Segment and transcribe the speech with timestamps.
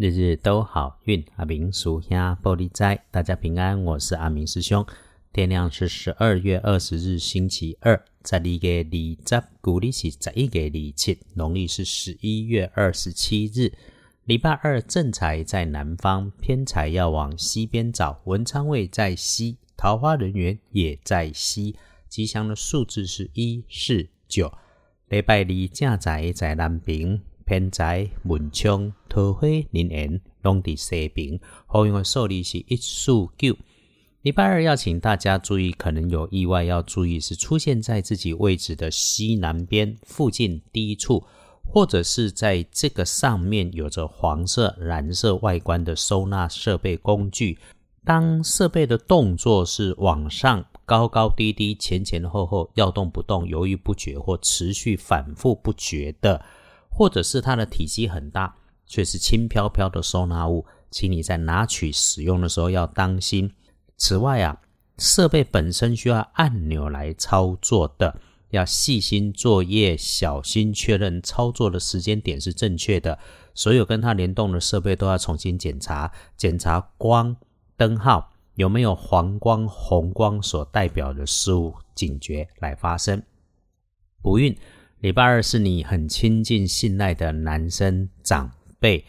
[0.00, 3.84] 日日都好运，阿明属下玻璃斋，大家平安。
[3.84, 4.82] 我是阿明师兄。
[5.30, 13.74] 天亮是十二月二十日，星期二，在历个二十，古历是十一个二七，农历是十一月二十七日，
[14.24, 18.22] 礼拜二正财在南方，偏财要往西边找。
[18.24, 21.76] 文昌位在西，桃花人员也在西。
[22.08, 24.50] 吉祥的数字是一四九。
[25.10, 27.20] 礼拜二正财在南边。
[27.50, 33.56] 偏财文昌桃花人缘拢伫西边，好用的数字是一四九。
[34.22, 41.24] 礼拜二要请大家注意，可能有意外要注意，是出现在自己位置的西南边附近低处，
[41.64, 47.58] 或者是在这个上面有着黄色、蓝色外观的收纳设备工具。
[48.04, 56.40] 当设备的动作是往上高高低低、前前后后要动不动、犹豫不决或持续反复不决的。
[56.90, 58.54] 或者是它的体积很大，
[58.86, 63.50] 却是轻飘飘的收纳物，请你在拿取使用的时候要当心。
[63.96, 64.60] 此外啊，
[64.98, 73.18] 设备本身需要按钮来操作的，要细心作业，小心确认操作的时间点是正确的。
[73.54, 77.34] 所有跟它联动的设备都要重新检查，检查光
[77.76, 83.22] 灯号有没有黄光、红光所代表的事物警觉来发生。
[84.20, 84.56] 不孕。
[85.00, 89.02] 礼拜二是你很亲近、信赖的男生长辈，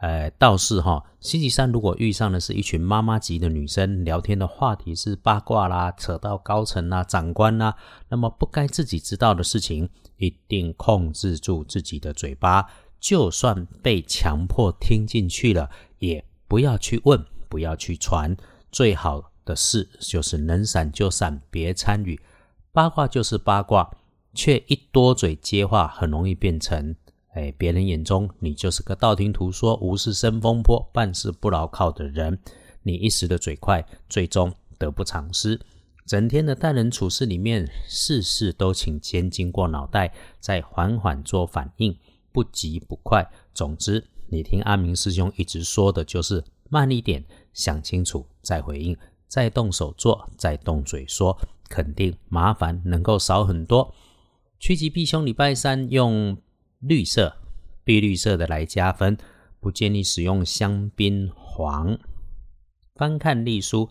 [0.00, 1.04] 呃，倒是哈。
[1.20, 7.76] 星期三如果遇上的是一群妈妈级的女生，聊天的话题是八卦啦，扯到高层啦、长官啦，
[8.08, 12.68] 那么不该自己知道的事情，一定控制住自己的嘴巴。
[12.98, 18.36] 就算被强迫听进去了，也不要去问，不要去传。
[18.72, 22.20] 最好的事就是能闪就闪，别参与。
[22.72, 23.88] 八卦就是八卦。
[24.34, 26.94] 却一多嘴接话，很容易变成，
[27.34, 32.38] 哎，别人眼中你就是个道听途说、无事生风波、办事不牢靠的人。
[32.82, 35.60] 你一时的嘴快，最终得不偿失。
[36.06, 41.94] 整天的待人处事里面，事事都请先经过脑袋，再缓缓做反应，
[42.32, 43.28] 不急不快。
[43.52, 51.38] 总之，你听阿明师兄一直说的就是慢一点，想清楚再回应，再动手做，再动嘴说，
[51.68, 53.94] 肯定麻烦能够少很多。
[54.58, 56.36] 趋吉避凶，礼拜三用
[56.80, 57.36] 绿色、
[57.84, 59.16] 碧绿色的来加分，
[59.60, 61.96] 不建议使用香槟黄。
[62.96, 63.88] 翻看历书，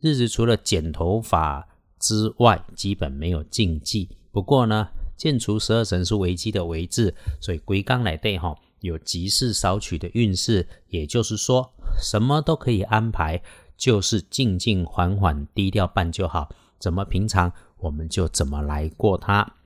[0.00, 4.08] 日子除了剪头发之外，基本没有禁忌。
[4.32, 10.66] 不过呢，建除十二神是危机的危字，所以归刚来对哈，有吉事少取的运势。
[10.88, 11.70] 也就是说，
[12.00, 13.42] 什么都可以安排，
[13.76, 16.48] 就是静静缓缓、低调办就好。
[16.78, 19.56] 怎么平常，我们就怎么来过它。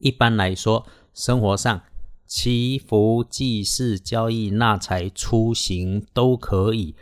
[0.00, 1.82] 一般来说，生活上
[2.26, 6.94] 祈福、祭祀、交易、纳财、出行都可以。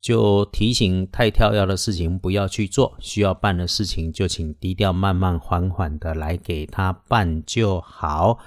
[0.00, 8.38] 就提醒太跳跃的事情不要去做，需要办的事情就请低调、慢慢、缓缓的来给他办就好。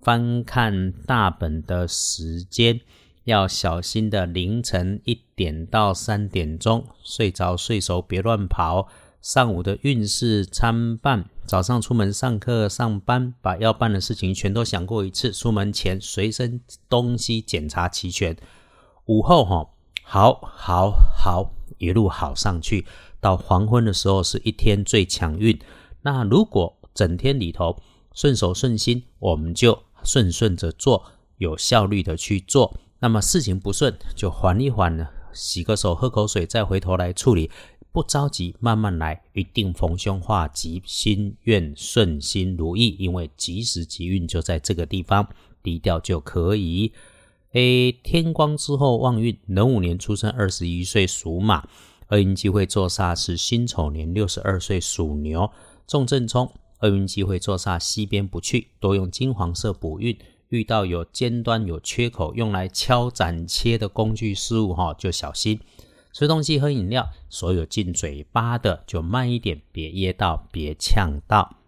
[0.00, 2.80] 翻看大本的时间，
[3.24, 8.88] 要小心的凌晨一点到三点钟，睡着睡熟别乱跑。
[9.20, 15.32] 上午的运势参半，早上出门上课上班，把要办的事情全都想过一次。
[15.32, 18.36] 出门前随身东西检查齐全。
[19.06, 19.68] 午后哈，
[20.04, 22.86] 好好好，一路好上去。
[23.20, 25.58] 到黄昏的时候是一天最强运。
[26.02, 27.76] 那如果整天里头
[28.14, 31.04] 顺手顺心，我们就顺顺着做，
[31.38, 32.78] 有效率的去做。
[33.00, 37.50] 那么事情不顺，就缓一缓呢，洗个手，喝口水，再回头来处理。
[37.98, 42.94] 不着急，慢慢来，一定逢凶化吉，心愿顺心如意。
[42.96, 45.28] 因为吉时吉运就在这个地方，
[45.64, 46.92] 低调就可以。
[47.54, 51.66] 诶，天光之后旺运，壬午年出生，二十一岁属马，
[52.10, 55.50] 厄运机会坐煞是辛丑年六十二岁属牛，
[55.88, 56.48] 重正冲，
[56.82, 60.16] 厄运机会坐煞西边不去，多用金黄色补运。
[60.50, 65.58] 遇到有尖端有缺口，用来敲斩切的工具事物哈，就小心。
[66.18, 71.58] 吃东西、喝饮料，所有进嘴巴的就慢一点，别噎到，别呛到。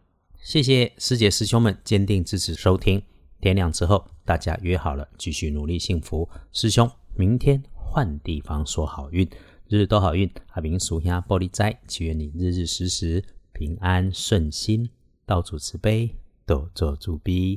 [0.42, 3.00] 谢谢师姐师兄们坚定支持收听。
[3.40, 6.28] 天亮之后，大家约好了继续努力幸福。
[6.50, 9.24] 师兄，明天换地方说好运，
[9.68, 10.28] 日日都好运。
[10.48, 13.22] 阿明属下玻璃斋，祈愿你日日时时
[13.52, 14.90] 平安顺心，
[15.24, 16.10] 道主慈悲，
[16.44, 17.56] 多做主逼。